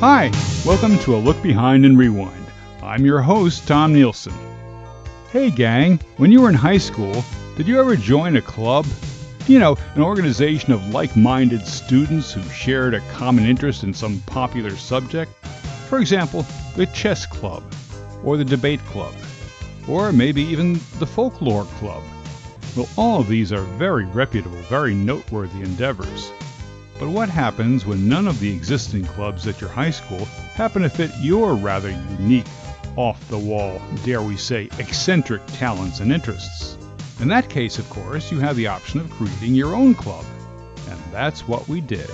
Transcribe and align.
Hi, 0.00 0.30
welcome 0.64 0.98
to 1.00 1.14
a 1.14 1.18
look 1.18 1.42
behind 1.42 1.84
and 1.84 1.98
rewind. 1.98 2.46
I'm 2.82 3.04
your 3.04 3.20
host, 3.20 3.68
Tom 3.68 3.92
Nielson. 3.92 4.32
Hey, 5.30 5.50
gang, 5.50 6.00
when 6.16 6.32
you 6.32 6.40
were 6.40 6.48
in 6.48 6.54
high 6.54 6.78
school, 6.78 7.22
did 7.54 7.68
you 7.68 7.78
ever 7.78 7.96
join 7.96 8.36
a 8.36 8.40
club? 8.40 8.86
You 9.46 9.58
know, 9.58 9.76
an 9.96 10.00
organization 10.00 10.72
of 10.72 10.88
like 10.88 11.18
minded 11.18 11.66
students 11.66 12.32
who 12.32 12.40
shared 12.44 12.94
a 12.94 13.02
common 13.10 13.44
interest 13.44 13.84
in 13.84 13.92
some 13.92 14.20
popular 14.20 14.74
subject? 14.74 15.32
For 15.90 15.98
example, 15.98 16.46
the 16.76 16.86
chess 16.86 17.26
club, 17.26 17.62
or 18.24 18.38
the 18.38 18.44
debate 18.46 18.80
club, 18.86 19.12
or 19.86 20.12
maybe 20.12 20.40
even 20.40 20.80
the 20.98 21.06
folklore 21.06 21.66
club. 21.76 22.02
Well, 22.74 22.88
all 22.96 23.20
of 23.20 23.28
these 23.28 23.52
are 23.52 23.64
very 23.76 24.06
reputable, 24.06 24.62
very 24.62 24.94
noteworthy 24.94 25.60
endeavors. 25.60 26.32
But 27.00 27.08
what 27.08 27.30
happens 27.30 27.86
when 27.86 28.10
none 28.10 28.28
of 28.28 28.40
the 28.40 28.52
existing 28.52 29.06
clubs 29.06 29.46
at 29.46 29.58
your 29.58 29.70
high 29.70 29.90
school 29.90 30.26
happen 30.52 30.82
to 30.82 30.90
fit 30.90 31.10
your 31.18 31.54
rather 31.54 31.88
unique, 32.18 32.44
off 32.94 33.26
the 33.30 33.38
wall, 33.38 33.80
dare 34.04 34.20
we 34.20 34.36
say, 34.36 34.68
eccentric 34.78 35.40
talents 35.46 36.00
and 36.00 36.12
interests? 36.12 36.76
In 37.18 37.28
that 37.28 37.48
case, 37.48 37.78
of 37.78 37.88
course, 37.88 38.30
you 38.30 38.38
have 38.40 38.54
the 38.54 38.66
option 38.66 39.00
of 39.00 39.08
creating 39.08 39.54
your 39.54 39.74
own 39.74 39.94
club. 39.94 40.26
And 40.90 41.00
that's 41.10 41.48
what 41.48 41.66
we 41.68 41.80
did. 41.80 42.10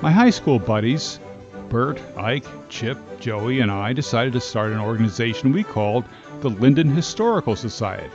My 0.00 0.10
high 0.10 0.30
school 0.30 0.58
buddies, 0.58 1.20
Bert, 1.68 2.00
Ike, 2.16 2.46
Chip, 2.70 2.96
Joey, 3.20 3.60
and 3.60 3.70
I 3.70 3.92
decided 3.92 4.32
to 4.32 4.40
start 4.40 4.72
an 4.72 4.80
organization 4.80 5.52
we 5.52 5.62
called 5.62 6.06
the 6.40 6.48
Linden 6.48 6.88
Historical 6.88 7.54
Society. 7.54 8.08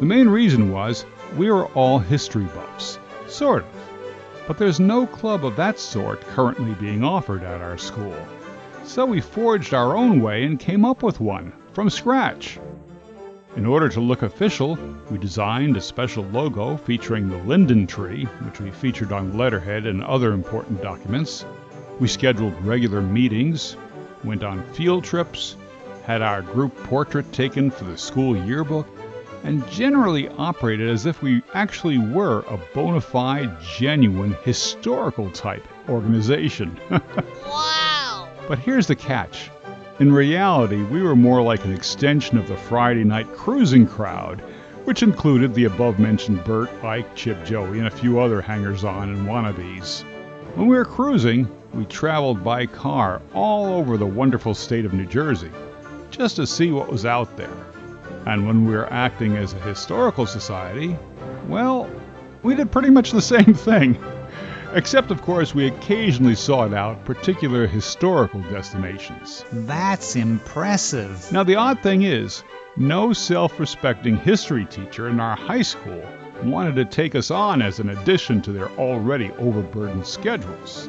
The 0.00 0.06
main 0.06 0.30
reason 0.30 0.72
was 0.72 1.04
we 1.36 1.50
were 1.50 1.66
all 1.74 1.98
history 1.98 2.44
buffs, 2.44 2.98
sort 3.26 3.64
of 3.64 3.91
but 4.52 4.58
there's 4.58 4.78
no 4.78 5.06
club 5.06 5.46
of 5.46 5.56
that 5.56 5.78
sort 5.78 6.20
currently 6.20 6.74
being 6.74 7.02
offered 7.02 7.42
at 7.42 7.62
our 7.62 7.78
school. 7.78 8.14
So 8.84 9.06
we 9.06 9.18
forged 9.18 9.72
our 9.72 9.96
own 9.96 10.20
way 10.20 10.44
and 10.44 10.60
came 10.60 10.84
up 10.84 11.02
with 11.02 11.20
one, 11.20 11.54
from 11.72 11.88
scratch. 11.88 12.58
In 13.56 13.64
order 13.64 13.88
to 13.88 14.00
look 14.00 14.20
official, 14.20 14.76
we 15.10 15.16
designed 15.16 15.78
a 15.78 15.80
special 15.80 16.24
logo 16.24 16.76
featuring 16.76 17.30
the 17.30 17.38
linden 17.38 17.86
tree, 17.86 18.24
which 18.42 18.60
we 18.60 18.70
featured 18.70 19.10
on 19.10 19.38
letterhead 19.38 19.86
and 19.86 20.04
other 20.04 20.34
important 20.34 20.82
documents. 20.82 21.46
We 21.98 22.06
scheduled 22.06 22.62
regular 22.62 23.00
meetings, 23.00 23.78
went 24.22 24.44
on 24.44 24.70
field 24.74 25.02
trips, 25.02 25.56
had 26.04 26.20
our 26.20 26.42
group 26.42 26.76
portrait 26.84 27.32
taken 27.32 27.70
for 27.70 27.84
the 27.84 27.96
school 27.96 28.36
yearbook, 28.36 28.86
and 29.44 29.68
generally 29.68 30.28
operated 30.28 30.88
as 30.88 31.06
if 31.06 31.22
we 31.22 31.42
actually 31.54 31.98
were 31.98 32.44
a 32.48 32.58
bona 32.74 33.00
fide, 33.00 33.60
genuine, 33.60 34.36
historical 34.44 35.30
type 35.30 35.66
organization. 35.88 36.78
wow! 36.90 38.28
But 38.48 38.58
here's 38.58 38.86
the 38.86 38.96
catch. 38.96 39.50
In 39.98 40.12
reality, 40.12 40.82
we 40.84 41.02
were 41.02 41.16
more 41.16 41.42
like 41.42 41.64
an 41.64 41.72
extension 41.72 42.38
of 42.38 42.48
the 42.48 42.56
Friday 42.56 43.04
night 43.04 43.32
cruising 43.34 43.86
crowd, 43.86 44.40
which 44.84 45.02
included 45.02 45.54
the 45.54 45.64
above 45.64 45.98
mentioned 45.98 46.42
Bert, 46.44 46.70
Ike, 46.82 47.14
Chip, 47.14 47.44
Joey, 47.44 47.78
and 47.78 47.86
a 47.86 47.90
few 47.90 48.18
other 48.18 48.40
hangers 48.40 48.84
on 48.84 49.10
and 49.10 49.26
wannabes. 49.26 50.02
When 50.54 50.66
we 50.66 50.76
were 50.76 50.84
cruising, 50.84 51.48
we 51.72 51.84
traveled 51.86 52.42
by 52.42 52.66
car 52.66 53.22
all 53.32 53.74
over 53.74 53.96
the 53.96 54.06
wonderful 54.06 54.54
state 54.54 54.84
of 54.84 54.92
New 54.92 55.06
Jersey 55.06 55.50
just 56.10 56.36
to 56.36 56.46
see 56.46 56.72
what 56.72 56.90
was 56.90 57.06
out 57.06 57.36
there. 57.36 57.56
And 58.26 58.46
when 58.46 58.66
we 58.66 58.74
were 58.74 58.92
acting 58.92 59.36
as 59.36 59.52
a 59.52 59.60
historical 59.60 60.26
society, 60.26 60.96
well, 61.48 61.90
we 62.42 62.54
did 62.54 62.70
pretty 62.70 62.90
much 62.90 63.10
the 63.10 63.22
same 63.36 63.54
thing. 63.54 64.02
Except, 64.74 65.10
of 65.10 65.20
course, 65.20 65.54
we 65.54 65.66
occasionally 65.66 66.34
sought 66.34 66.72
out 66.72 67.04
particular 67.04 67.66
historical 67.66 68.40
destinations. 68.42 69.44
That's 69.52 70.16
impressive. 70.16 71.30
Now, 71.30 71.42
the 71.42 71.56
odd 71.56 71.82
thing 71.82 72.02
is, 72.04 72.42
no 72.76 73.12
self 73.12 73.60
respecting 73.60 74.16
history 74.16 74.64
teacher 74.64 75.08
in 75.08 75.20
our 75.20 75.36
high 75.36 75.60
school 75.60 76.02
wanted 76.42 76.74
to 76.76 76.84
take 76.84 77.14
us 77.14 77.30
on 77.30 77.60
as 77.60 77.80
an 77.80 77.90
addition 77.90 78.40
to 78.42 78.52
their 78.52 78.70
already 78.72 79.30
overburdened 79.32 80.06
schedules. 80.06 80.88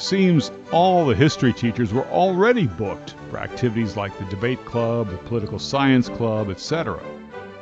Seems 0.00 0.50
all 0.72 1.04
the 1.04 1.14
history 1.14 1.52
teachers 1.52 1.92
were 1.92 2.06
already 2.06 2.66
booked 2.66 3.14
for 3.28 3.36
activities 3.36 3.98
like 3.98 4.18
the 4.18 4.24
debate 4.24 4.64
club, 4.64 5.10
the 5.10 5.18
political 5.18 5.58
science 5.58 6.08
club, 6.08 6.48
etc. 6.48 6.98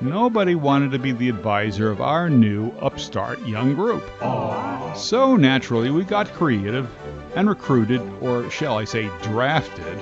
Nobody 0.01 0.55
wanted 0.55 0.93
to 0.93 1.01
be 1.01 1.11
the 1.11 1.29
advisor 1.31 1.91
of 1.91 2.01
our 2.01 2.31
new 2.31 2.71
upstart 2.81 3.45
young 3.45 3.75
group. 3.75 4.05
Aww. 4.21 4.97
So 4.97 5.35
naturally, 5.35 5.91
we 5.91 6.05
got 6.05 6.33
creative 6.33 6.89
and 7.35 7.49
recruited, 7.49 8.01
or 8.21 8.49
shall 8.53 8.79
I 8.79 8.85
say, 8.85 9.11
drafted, 9.21 9.99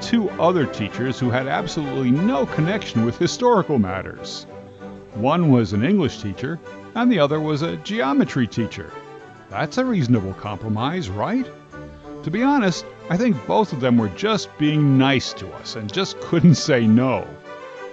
two 0.00 0.30
other 0.30 0.66
teachers 0.66 1.18
who 1.18 1.28
had 1.28 1.48
absolutely 1.48 2.12
no 2.12 2.46
connection 2.46 3.04
with 3.04 3.18
historical 3.18 3.80
matters. 3.80 4.46
One 5.14 5.50
was 5.50 5.72
an 5.72 5.84
English 5.84 6.22
teacher, 6.22 6.60
and 6.94 7.10
the 7.10 7.18
other 7.18 7.40
was 7.40 7.62
a 7.62 7.78
geometry 7.78 8.46
teacher. 8.46 8.92
That's 9.50 9.78
a 9.78 9.84
reasonable 9.84 10.34
compromise, 10.34 11.10
right? 11.10 11.50
To 12.22 12.30
be 12.30 12.42
honest, 12.42 12.84
I 13.08 13.16
think 13.16 13.46
both 13.46 13.72
of 13.72 13.80
them 13.80 13.96
were 13.96 14.10
just 14.10 14.56
being 14.58 14.98
nice 14.98 15.32
to 15.34 15.50
us 15.54 15.76
and 15.76 15.90
just 15.90 16.20
couldn't 16.20 16.56
say 16.56 16.86
no, 16.86 17.26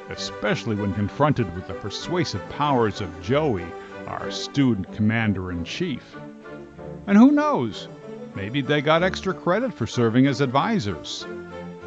especially 0.09 0.75
when 0.75 0.93
confronted 0.93 1.53
with 1.55 1.67
the 1.67 1.73
persuasive 1.75 2.47
powers 2.49 2.99
of 2.99 3.21
Joey, 3.21 3.65
our 4.05 4.29
student 4.29 4.91
commander 4.93 5.51
in 5.51 5.63
chief. 5.63 6.17
And 7.07 7.17
who 7.17 7.31
knows? 7.31 7.88
Maybe 8.35 8.61
they 8.61 8.81
got 8.81 9.01
extra 9.01 9.33
credit 9.33 9.73
for 9.73 9.88
serving 9.88 10.27
as 10.27 10.41
advisors. 10.41 11.25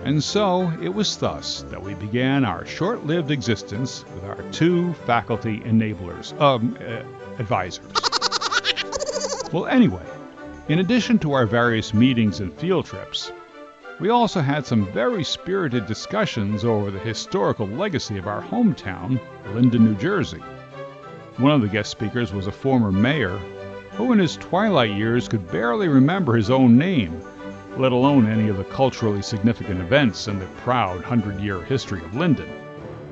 And 0.04 0.24
so 0.24 0.72
it 0.82 0.94
was 0.94 1.14
thus 1.18 1.62
that 1.68 1.82
we 1.82 1.92
began 1.92 2.46
our 2.46 2.64
short 2.64 3.04
lived 3.04 3.30
existence 3.30 4.02
with 4.14 4.24
our 4.24 4.42
two 4.50 4.94
faculty 5.04 5.60
enablers, 5.60 6.32
um, 6.40 6.74
uh, 6.80 7.02
advisors. 7.38 7.84
well, 9.52 9.66
anyway, 9.66 10.02
in 10.70 10.78
addition 10.78 11.19
to 11.19 11.32
our 11.32 11.47
various 11.47 11.92
meetings 11.92 12.38
and 12.38 12.53
field 12.54 12.86
trips, 12.86 13.32
we 13.98 14.08
also 14.08 14.41
had 14.41 14.64
some 14.64 14.86
very 14.92 15.25
spirited 15.25 15.84
discussions 15.84 16.64
over 16.64 16.92
the 16.92 16.98
historical 17.00 17.66
legacy 17.66 18.16
of 18.19 18.28
our 18.28 18.41
hometown, 18.41 19.20
Linden, 19.53 19.84
New 19.84 19.97
Jersey. 19.97 20.38
One 21.38 21.50
of 21.50 21.60
the 21.60 21.66
guest 21.66 21.91
speakers 21.91 22.32
was 22.32 22.47
a 22.47 22.53
former 22.53 22.92
mayor 22.92 23.36
who, 23.97 24.12
in 24.12 24.20
his 24.20 24.36
twilight 24.36 24.92
years, 24.92 25.26
could 25.26 25.50
barely 25.50 25.88
remember 25.88 26.36
his 26.36 26.50
own 26.50 26.78
name, 26.78 27.20
let 27.76 27.91
alone 27.91 28.31
any 28.31 28.48
of 28.48 28.56
the 28.56 28.62
culturally 28.62 29.22
significant 29.22 29.81
events 29.81 30.28
in 30.28 30.38
the 30.38 30.47
proud 30.62 31.02
hundred 31.02 31.41
year 31.41 31.60
history 31.62 32.04
of 32.04 32.14
Linden 32.14 32.59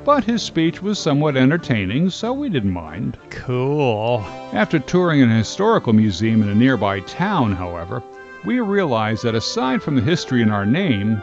but 0.09 0.25
his 0.25 0.43
speech 0.43 0.81
was 0.81 0.99
somewhat 0.99 1.37
entertaining, 1.37 2.09
so 2.09 2.33
we 2.33 2.49
didn't 2.49 2.73
mind. 2.73 3.19
Cool. 3.29 4.25
After 4.55 4.79
touring 4.79 5.21
an 5.21 5.29
historical 5.29 5.93
museum 5.93 6.41
in 6.41 6.49
a 6.49 6.55
nearby 6.55 7.01
town, 7.01 7.53
however, 7.53 8.03
we 8.47 8.59
realized 8.61 9.23
that 9.25 9.35
aside 9.35 9.83
from 9.83 9.97
the 9.97 10.01
history 10.01 10.41
in 10.41 10.51
our 10.51 10.65
name, 10.65 11.21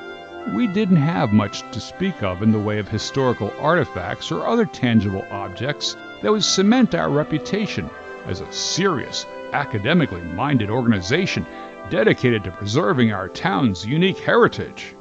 we 0.54 0.68
didn't 0.68 0.98
have 0.98 1.34
much 1.34 1.64
to 1.72 1.80
speak 1.80 2.22
of 2.22 2.44
in 2.44 2.52
the 2.52 2.60
way 2.60 2.78
of 2.78 2.88
historical 2.88 3.52
artifacts 3.60 4.32
or 4.32 4.46
other 4.46 4.66
tangible 4.66 5.26
objects 5.32 5.98
that 6.22 6.32
would 6.32 6.44
cement 6.44 6.94
our 6.94 7.10
reputation 7.10 7.90
as 8.28 8.42
a 8.42 8.54
serious, 8.54 9.26
academically 9.52 10.22
minded 10.22 10.70
organization 10.70 11.44
dedicated 11.90 12.44
to 12.44 12.52
preserving 12.52 13.12
our 13.12 13.30
town's 13.30 13.84
unique 13.84 14.20
heritage. 14.20 14.95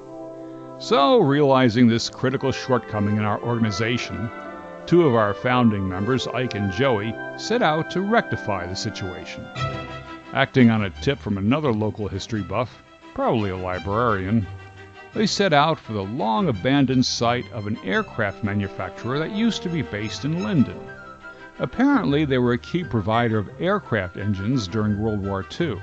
So, 0.79 1.21
realizing 1.21 1.87
this 1.87 2.11
critical 2.11 2.51
shortcoming 2.51 3.17
in 3.17 3.23
our 3.23 3.41
organization, 3.41 4.29
two 4.87 5.07
of 5.07 5.15
our 5.15 5.33
founding 5.33 5.89
members, 5.89 6.27
Ike 6.27 6.57
and 6.57 6.73
Joey, 6.73 7.15
set 7.37 7.63
out 7.63 7.91
to 7.93 8.01
rectify 8.01 8.67
the 8.67 8.75
situation. 8.75 9.47
Acting 10.33 10.71
on 10.71 10.85
a 10.85 10.91
tip 10.91 11.21
from 11.21 11.39
another 11.39 11.73
local 11.73 12.09
history 12.09 12.43
buff, 12.43 12.83
probably 13.15 13.51
a 13.51 13.57
librarian, 13.57 14.47
they 15.15 15.27
set 15.27 15.53
out 15.53 15.79
for 15.79 15.93
the 15.93 16.03
long 16.03 16.49
abandoned 16.49 17.07
site 17.07 17.51
of 17.53 17.69
an 17.69 17.79
aircraft 17.85 18.43
manufacturer 18.43 19.21
that 19.21 19.31
used 19.31 19.63
to 19.63 19.69
be 19.69 19.83
based 19.83 20.25
in 20.25 20.43
Linden. 20.43 20.81
Apparently, 21.61 22.25
they 22.25 22.39
were 22.39 22.55
a 22.55 22.59
key 22.59 22.83
provider 22.83 23.39
of 23.39 23.49
aircraft 23.61 24.17
engines 24.17 24.67
during 24.67 25.01
World 25.01 25.25
War 25.25 25.47
II. 25.61 25.81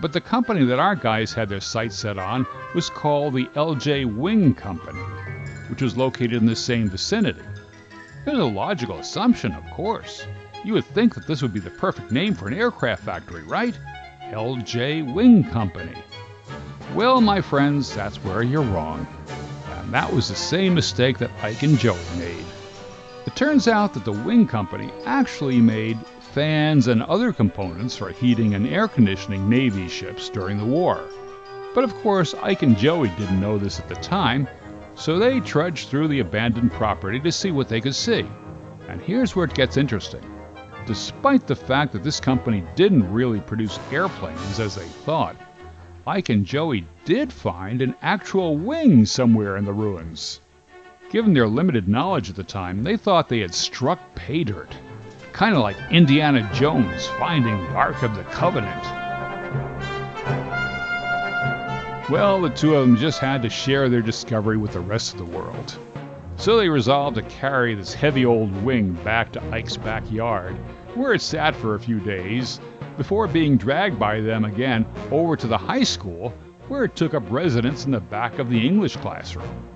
But 0.00 0.12
the 0.12 0.20
company 0.20 0.64
that 0.64 0.78
our 0.78 0.94
guys 0.94 1.32
had 1.32 1.48
their 1.48 1.60
sights 1.60 1.96
set 1.96 2.18
on 2.18 2.46
was 2.74 2.88
called 2.88 3.34
the 3.34 3.46
LJ 3.54 4.14
Wing 4.16 4.54
Company, 4.54 5.00
which 5.68 5.82
was 5.82 5.96
located 5.96 6.34
in 6.34 6.46
the 6.46 6.54
same 6.54 6.88
vicinity. 6.88 7.42
It 8.26 8.30
was 8.30 8.38
a 8.38 8.44
logical 8.44 8.98
assumption, 8.98 9.52
of 9.52 9.68
course. 9.70 10.26
You 10.64 10.74
would 10.74 10.84
think 10.84 11.14
that 11.14 11.26
this 11.26 11.42
would 11.42 11.52
be 11.52 11.60
the 11.60 11.70
perfect 11.70 12.12
name 12.12 12.34
for 12.34 12.46
an 12.46 12.54
aircraft 12.54 13.04
factory, 13.04 13.42
right? 13.42 13.78
LJ 14.30 15.14
Wing 15.14 15.44
Company. 15.50 15.94
Well, 16.94 17.20
my 17.20 17.40
friends, 17.40 17.94
that's 17.94 18.16
where 18.18 18.42
you're 18.42 18.62
wrong. 18.62 19.06
And 19.80 19.92
that 19.92 20.12
was 20.12 20.28
the 20.28 20.36
same 20.36 20.74
mistake 20.74 21.18
that 21.18 21.30
Ike 21.42 21.62
and 21.62 21.78
Joey 21.78 21.98
made. 22.18 22.44
It 23.26 23.34
turns 23.36 23.68
out 23.68 23.94
that 23.94 24.04
the 24.04 24.12
Wing 24.12 24.46
Company 24.46 24.90
actually 25.06 25.60
made 25.60 25.98
fans, 26.32 26.88
and 26.88 27.02
other 27.02 27.32
components 27.32 27.96
for 27.96 28.10
heating 28.10 28.54
and 28.54 28.66
air 28.66 28.88
conditioning 28.88 29.48
Navy 29.48 29.88
ships 29.88 30.28
during 30.28 30.58
the 30.58 30.64
war. 30.64 31.00
But 31.74 31.84
of 31.84 31.94
course, 31.96 32.34
Ike 32.42 32.62
and 32.62 32.76
Joey 32.76 33.08
didn't 33.18 33.40
know 33.40 33.58
this 33.58 33.78
at 33.78 33.88
the 33.88 33.94
time, 33.96 34.48
so 34.94 35.18
they 35.18 35.40
trudged 35.40 35.88
through 35.88 36.08
the 36.08 36.20
abandoned 36.20 36.72
property 36.72 37.20
to 37.20 37.30
see 37.30 37.50
what 37.52 37.68
they 37.68 37.80
could 37.80 37.94
see. 37.94 38.26
And 38.88 39.00
here's 39.00 39.36
where 39.36 39.44
it 39.44 39.54
gets 39.54 39.76
interesting. 39.76 40.22
Despite 40.86 41.46
the 41.46 41.54
fact 41.54 41.92
that 41.92 42.02
this 42.02 42.18
company 42.18 42.64
didn't 42.74 43.12
really 43.12 43.40
produce 43.40 43.78
airplanes 43.92 44.58
as 44.58 44.74
they 44.74 44.86
thought, 44.86 45.36
Ike 46.06 46.30
and 46.30 46.46
Joey 46.46 46.86
did 47.04 47.32
find 47.32 47.82
an 47.82 47.94
actual 48.00 48.56
wing 48.56 49.04
somewhere 49.04 49.58
in 49.58 49.66
the 49.66 49.72
ruins. 49.72 50.40
Given 51.10 51.34
their 51.34 51.46
limited 51.46 51.86
knowledge 51.86 52.30
at 52.30 52.36
the 52.36 52.42
time, 52.42 52.82
they 52.82 52.96
thought 52.96 53.28
they 53.28 53.40
had 53.40 53.54
struck 53.54 53.98
pay 54.14 54.44
dirt. 54.44 54.74
Kind 55.38 55.54
of 55.54 55.62
like 55.62 55.76
Indiana 55.92 56.50
Jones 56.52 57.06
finding 57.06 57.56
the 57.62 57.70
Ark 57.70 58.02
of 58.02 58.16
the 58.16 58.24
Covenant. 58.24 58.82
Well, 62.10 62.40
the 62.40 62.50
two 62.50 62.74
of 62.74 62.84
them 62.84 62.96
just 62.96 63.20
had 63.20 63.42
to 63.42 63.48
share 63.48 63.88
their 63.88 64.02
discovery 64.02 64.56
with 64.56 64.72
the 64.72 64.80
rest 64.80 65.12
of 65.12 65.20
the 65.20 65.36
world. 65.36 65.78
So 66.38 66.56
they 66.56 66.68
resolved 66.68 67.14
to 67.18 67.22
carry 67.22 67.76
this 67.76 67.94
heavy 67.94 68.26
old 68.26 68.64
wing 68.64 68.94
back 69.04 69.30
to 69.30 69.50
Ike's 69.52 69.76
backyard, 69.76 70.56
where 70.96 71.14
it 71.14 71.22
sat 71.22 71.54
for 71.54 71.76
a 71.76 71.80
few 71.80 72.00
days, 72.00 72.58
before 72.96 73.28
being 73.28 73.56
dragged 73.56 73.96
by 73.96 74.20
them 74.20 74.44
again 74.44 74.84
over 75.12 75.36
to 75.36 75.46
the 75.46 75.56
high 75.56 75.84
school, 75.84 76.34
where 76.66 76.82
it 76.82 76.96
took 76.96 77.14
up 77.14 77.22
residence 77.30 77.84
in 77.84 77.92
the 77.92 78.00
back 78.00 78.40
of 78.40 78.50
the 78.50 78.66
English 78.66 78.96
classroom. 78.96 79.68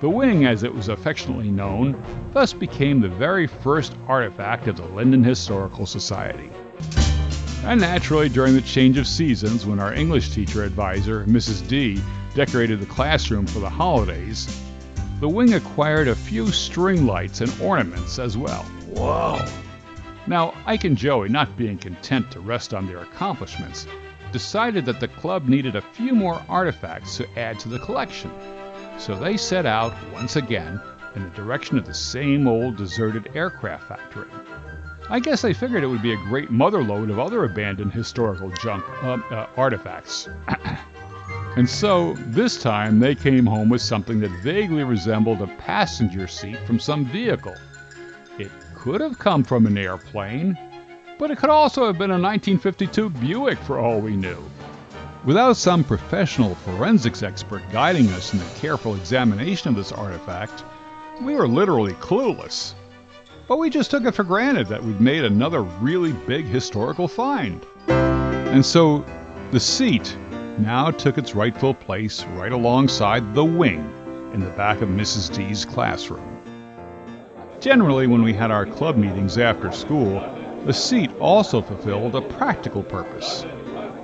The 0.00 0.08
wing, 0.08 0.46
as 0.46 0.62
it 0.62 0.74
was 0.74 0.88
affectionately 0.88 1.50
known, 1.50 2.02
thus 2.32 2.54
became 2.54 3.00
the 3.00 3.08
very 3.10 3.46
first 3.46 3.94
artifact 4.08 4.66
of 4.66 4.76
the 4.76 4.86
Linden 4.86 5.22
Historical 5.22 5.84
Society. 5.84 6.50
And 7.64 7.82
naturally, 7.82 8.30
during 8.30 8.54
the 8.54 8.62
change 8.62 8.96
of 8.96 9.06
seasons, 9.06 9.66
when 9.66 9.78
our 9.78 9.92
English 9.92 10.30
teacher 10.30 10.64
advisor, 10.64 11.26
Mrs. 11.26 11.68
D, 11.68 12.00
decorated 12.34 12.80
the 12.80 12.86
classroom 12.86 13.46
for 13.46 13.58
the 13.58 13.68
holidays, 13.68 14.62
the 15.20 15.28
wing 15.28 15.52
acquired 15.52 16.08
a 16.08 16.14
few 16.14 16.46
string 16.46 17.04
lights 17.04 17.42
and 17.42 17.52
ornaments 17.60 18.18
as 18.18 18.38
well. 18.38 18.62
Whoa! 18.94 19.44
Now, 20.26 20.54
Ike 20.64 20.84
and 20.84 20.96
Joey, 20.96 21.28
not 21.28 21.58
being 21.58 21.76
content 21.76 22.30
to 22.30 22.40
rest 22.40 22.72
on 22.72 22.86
their 22.86 23.02
accomplishments, 23.02 23.86
decided 24.32 24.86
that 24.86 24.98
the 24.98 25.08
club 25.08 25.46
needed 25.46 25.76
a 25.76 25.82
few 25.82 26.14
more 26.14 26.42
artifacts 26.48 27.18
to 27.18 27.38
add 27.38 27.58
to 27.60 27.68
the 27.68 27.80
collection. 27.80 28.30
So 29.00 29.16
they 29.16 29.38
set 29.38 29.64
out 29.64 29.94
once 30.12 30.36
again 30.36 30.78
in 31.14 31.22
the 31.24 31.30
direction 31.30 31.78
of 31.78 31.86
the 31.86 31.94
same 31.94 32.46
old 32.46 32.76
deserted 32.76 33.30
aircraft 33.34 33.88
factory. 33.88 34.28
I 35.08 35.20
guess 35.20 35.40
they 35.40 35.54
figured 35.54 35.82
it 35.82 35.86
would 35.86 36.02
be 36.02 36.12
a 36.12 36.28
great 36.28 36.50
motherlode 36.50 37.10
of 37.10 37.18
other 37.18 37.44
abandoned 37.44 37.94
historical 37.94 38.50
junk 38.50 38.84
uh, 39.02 39.18
uh, 39.30 39.46
artifacts. 39.56 40.28
and 41.56 41.68
so, 41.68 42.12
this 42.26 42.62
time, 42.62 43.00
they 43.00 43.14
came 43.14 43.46
home 43.46 43.70
with 43.70 43.80
something 43.80 44.20
that 44.20 44.42
vaguely 44.42 44.84
resembled 44.84 45.40
a 45.40 45.46
passenger 45.56 46.26
seat 46.26 46.58
from 46.66 46.78
some 46.78 47.06
vehicle. 47.06 47.56
It 48.38 48.52
could 48.74 49.00
have 49.00 49.18
come 49.18 49.44
from 49.44 49.66
an 49.66 49.78
airplane, 49.78 50.58
but 51.18 51.30
it 51.30 51.38
could 51.38 51.50
also 51.50 51.86
have 51.86 51.96
been 51.96 52.10
a 52.10 52.20
1952 52.20 53.08
Buick 53.08 53.58
for 53.60 53.78
all 53.78 53.98
we 53.98 54.14
knew. 54.14 54.44
Without 55.24 55.56
some 55.56 55.84
professional 55.84 56.54
forensics 56.54 57.22
expert 57.22 57.62
guiding 57.70 58.08
us 58.10 58.32
in 58.32 58.38
the 58.38 58.50
careful 58.56 58.94
examination 58.94 59.68
of 59.68 59.76
this 59.76 59.92
artifact, 59.92 60.64
we 61.22 61.34
were 61.34 61.48
literally 61.48 61.92
clueless 61.94 62.74
but 63.50 63.58
we 63.58 63.68
just 63.68 63.90
took 63.90 64.04
it 64.04 64.14
for 64.14 64.22
granted 64.22 64.68
that 64.68 64.80
we'd 64.80 65.00
made 65.00 65.24
another 65.24 65.62
really 65.62 66.12
big 66.12 66.44
historical 66.44 67.08
find. 67.08 67.66
And 67.88 68.64
so 68.64 69.04
the 69.50 69.58
seat 69.58 70.16
now 70.58 70.92
took 70.92 71.18
its 71.18 71.34
rightful 71.34 71.74
place 71.74 72.22
right 72.36 72.52
alongside 72.52 73.34
the 73.34 73.44
wing 73.44 73.80
in 74.32 74.38
the 74.38 74.50
back 74.50 74.82
of 74.82 74.88
Mrs. 74.88 75.34
D's 75.34 75.64
classroom. 75.64 76.40
Generally, 77.58 78.06
when 78.06 78.22
we 78.22 78.32
had 78.32 78.52
our 78.52 78.66
club 78.66 78.96
meetings 78.96 79.36
after 79.36 79.72
school, 79.72 80.20
the 80.64 80.72
seat 80.72 81.10
also 81.18 81.60
fulfilled 81.60 82.14
a 82.14 82.22
practical 82.22 82.84
purpose. 82.84 83.44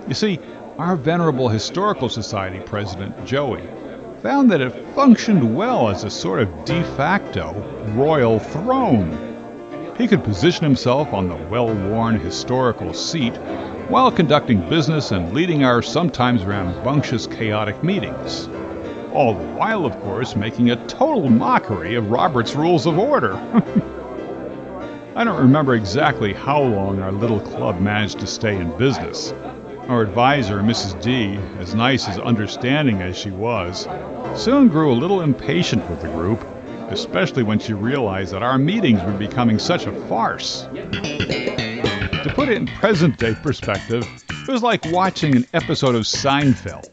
You 0.09 0.15
see, 0.15 0.41
our 0.79 0.95
venerable 0.95 1.49
Historical 1.49 2.09
Society 2.09 2.61
president, 2.61 3.25
Joey, 3.25 3.67
found 4.23 4.51
that 4.51 4.61
it 4.61 4.95
functioned 4.95 5.57
well 5.57 5.89
as 5.89 6.05
a 6.05 6.11
sort 6.11 6.41
of 6.41 6.65
de 6.67 6.85
facto 6.97 7.55
royal 7.95 8.39
throne. 8.39 9.95
He 9.97 10.07
could 10.07 10.23
position 10.23 10.65
himself 10.65 11.15
on 11.15 11.29
the 11.29 11.37
well 11.49 11.75
worn 11.75 12.21
historical 12.21 12.93
seat 12.93 13.35
while 13.89 14.13
conducting 14.13 14.69
business 14.69 15.13
and 15.13 15.33
leading 15.33 15.65
our 15.65 15.81
sometimes 15.81 16.45
rambunctious, 16.45 17.27
chaotic 17.27 17.83
meetings. 17.83 18.49
All 19.15 19.33
the 19.33 19.47
while, 19.55 19.87
of 19.87 19.99
course, 20.01 20.37
making 20.37 20.71
a 20.71 20.87
total 20.89 21.31
mockery 21.31 21.95
of 21.95 22.11
Robert's 22.11 22.55
Rules 22.55 22.85
of 22.85 22.99
Order. 22.99 23.35
I 25.17 25.25
don't 25.25 25.41
remember 25.41 25.75
exactly 25.75 26.35
how 26.35 26.61
long 26.61 27.01
our 27.01 27.13
little 27.13 27.41
club 27.41 27.81
managed 27.81 28.19
to 28.21 28.27
stay 28.27 28.57
in 28.57 28.77
business. 28.77 29.33
Our 29.89 30.03
advisor, 30.03 30.61
Mrs. 30.61 31.01
D, 31.03 31.39
as 31.59 31.75
nice 31.75 32.09
as 32.09 32.19
understanding 32.19 33.03
as 33.03 33.17
she 33.17 33.31
was, 33.31 33.89
soon 34.35 34.69
grew 34.69 34.93
a 34.93 34.95
little 34.95 35.21
impatient 35.21 35.89
with 35.89 36.01
the 36.01 36.09
group 36.09 36.45
especially 36.91 37.43
when 37.43 37.59
she 37.59 37.73
realized 37.73 38.33
that 38.33 38.43
our 38.43 38.59
meetings 38.59 39.03
were 39.03 39.13
becoming 39.13 39.59
such 39.59 39.87
a 39.87 39.93
farce. 40.09 40.63
To 40.73 42.33
put 42.35 42.49
it 42.49 42.57
in 42.57 42.67
present 42.67 43.19
day 43.19 43.35
perspective, 43.35 44.07
it 44.31 44.49
was 44.49 44.63
like 44.63 44.85
watching 44.87 45.37
an 45.37 45.47
episode 45.53 45.95
of 45.95 46.03
Seinfeld, 46.03 46.89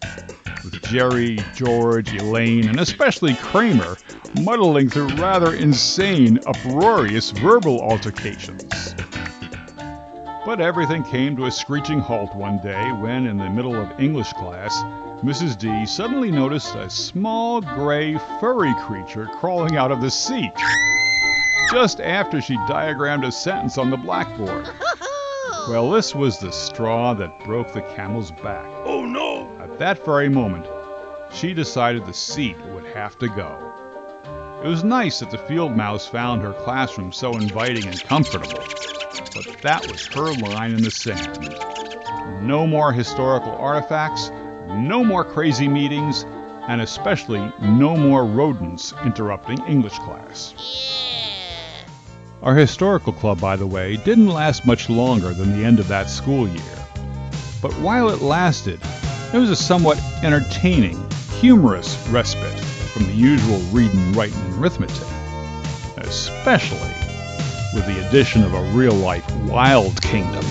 with 0.63 0.81
Jerry, 0.83 1.37
George, 1.53 2.13
Elaine, 2.13 2.67
and 2.67 2.79
especially 2.79 3.35
Kramer 3.35 3.97
muddling 4.41 4.89
through 4.89 5.09
rather 5.15 5.53
insane, 5.53 6.39
uproarious 6.47 7.31
verbal 7.31 7.79
altercations. 7.81 8.82
But 10.45 10.59
everything 10.59 11.03
came 11.03 11.37
to 11.37 11.45
a 11.45 11.51
screeching 11.51 11.99
halt 11.99 12.35
one 12.35 12.59
day 12.61 12.91
when, 12.99 13.27
in 13.27 13.37
the 13.37 13.49
middle 13.49 13.75
of 13.75 13.97
English 13.97 14.33
class, 14.33 14.75
Mrs. 15.23 15.57
D 15.57 15.85
suddenly 15.85 16.31
noticed 16.31 16.75
a 16.75 16.89
small 16.89 17.61
gray 17.61 18.17
furry 18.41 18.73
creature 18.85 19.25
crawling 19.39 19.77
out 19.77 19.89
of 19.89 20.01
the 20.01 20.11
seat 20.11 20.51
just 21.71 22.01
after 22.01 22.41
she 22.41 22.55
diagrammed 22.67 23.23
a 23.23 23.31
sentence 23.31 23.77
on 23.77 23.89
the 23.89 23.97
blackboard. 23.97 24.69
Well, 25.69 25.91
this 25.91 26.13
was 26.13 26.39
the 26.39 26.51
straw 26.51 27.13
that 27.13 27.39
broke 27.45 27.71
the 27.71 27.83
camel's 27.95 28.31
back. 28.31 28.65
Oh 28.83 29.05
no! 29.05 29.49
At 29.61 29.79
that 29.79 30.03
very 30.03 30.27
moment, 30.27 30.65
she 31.31 31.53
decided 31.53 32.05
the 32.05 32.13
seat 32.13 32.57
would 32.73 32.83
have 32.87 33.17
to 33.19 33.29
go. 33.29 33.73
It 34.61 34.67
was 34.67 34.83
nice 34.83 35.19
that 35.19 35.31
the 35.31 35.37
field 35.37 35.77
mouse 35.77 36.05
found 36.05 36.41
her 36.41 36.51
classroom 36.51 37.13
so 37.13 37.37
inviting 37.37 37.87
and 37.87 38.03
comfortable, 38.03 38.61
but 39.33 39.61
that 39.63 39.87
was 39.87 40.05
her 40.05 40.31
line 40.33 40.73
in 40.73 40.83
the 40.83 40.91
sand. 40.91 41.41
No 42.45 42.67
more 42.67 42.93
historical 42.93 43.51
artifacts, 43.53 44.29
no 44.67 45.03
more 45.03 45.25
crazy 45.25 45.67
meetings, 45.67 46.23
and 46.67 46.81
especially 46.81 47.51
no 47.61 47.97
more 47.97 48.25
rodents 48.25 48.93
interrupting 49.03 49.59
English 49.67 49.97
class. 49.99 50.53
Our 52.41 52.55
historical 52.55 53.13
club, 53.13 53.39
by 53.39 53.55
the 53.55 53.67
way, 53.67 53.97
didn't 53.97 54.27
last 54.27 54.65
much 54.65 54.89
longer 54.89 55.33
than 55.33 55.57
the 55.57 55.65
end 55.65 55.79
of 55.79 55.87
that 55.87 56.09
school 56.09 56.47
year. 56.47 56.87
But 57.61 57.73
while 57.75 58.09
it 58.09 58.21
lasted, 58.21 58.79
it 59.33 59.37
was 59.37 59.49
a 59.49 59.55
somewhat 59.55 59.97
entertaining, 60.21 61.01
humorous 61.39 61.97
respite 62.09 62.59
from 62.93 63.05
the 63.07 63.13
usual 63.13 63.59
reading, 63.71 64.13
writing, 64.13 64.39
and 64.41 64.61
arithmetic, 64.61 65.07
especially 65.97 67.12
with 67.73 67.85
the 67.85 68.07
addition 68.07 68.43
of 68.43 68.53
a 68.53 68.61
real 68.71 68.93
life 68.93 69.29
wild 69.47 70.01
kingdom. 70.01 70.43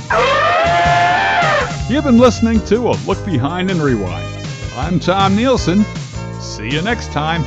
You've 1.89 2.05
been 2.05 2.19
listening 2.19 2.65
to 2.67 2.89
A 2.89 2.97
Look 3.07 3.25
Behind 3.25 3.71
and 3.71 3.81
Rewind. 3.81 4.29
I'm 4.77 4.99
Tom 4.99 5.37
Nielson. 5.37 5.85
See 6.41 6.71
you 6.71 6.83
next 6.83 7.13
time. 7.13 7.43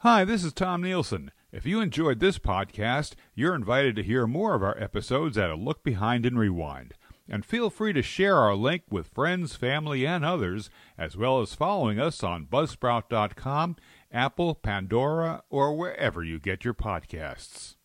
Hi, 0.00 0.24
this 0.24 0.42
is 0.42 0.52
Tom 0.52 0.82
Nielson. 0.82 1.28
If 1.52 1.64
you 1.64 1.80
enjoyed 1.80 2.18
this 2.18 2.38
podcast, 2.38 3.12
you're 3.34 3.54
invited 3.54 3.94
to 3.96 4.02
hear 4.02 4.26
more 4.26 4.54
of 4.54 4.62
our 4.62 4.76
episodes 4.82 5.38
at 5.38 5.50
A 5.50 5.54
Look 5.54 5.84
Behind 5.84 6.26
and 6.26 6.38
Rewind. 6.38 6.94
And 7.28 7.44
feel 7.44 7.70
free 7.70 7.92
to 7.92 8.02
share 8.02 8.36
our 8.36 8.54
link 8.54 8.82
with 8.90 9.06
friends, 9.06 9.54
family, 9.54 10.04
and 10.04 10.24
others, 10.24 10.70
as 10.98 11.16
well 11.16 11.40
as 11.40 11.54
following 11.54 12.00
us 12.00 12.24
on 12.24 12.46
Buzzsprout.com, 12.46 13.76
Apple, 14.12 14.54
Pandora, 14.54 15.42
or 15.48 15.74
wherever 15.74 16.22
you 16.22 16.38
get 16.38 16.64
your 16.64 16.74
podcasts. 16.74 17.76